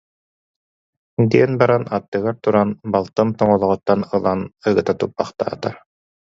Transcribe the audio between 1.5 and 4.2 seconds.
баран, аттыгар турар балтын тоҥолоҕуттан